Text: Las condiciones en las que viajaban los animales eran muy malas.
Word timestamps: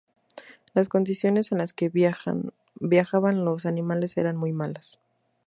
Las 0.73 0.89
condiciones 0.89 1.51
en 1.51 1.59
las 1.59 1.73
que 1.73 1.89
viajaban 1.91 3.45
los 3.45 3.67
animales 3.67 4.17
eran 4.17 4.35
muy 4.35 4.51
malas. 4.51 4.97